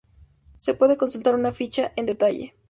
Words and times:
Se 0.57 0.73
puede 0.73 0.97
consultar 0.97 1.35
una 1.35 1.51
ficha 1.51 1.91
en 1.95 2.07
detalle. 2.07 2.55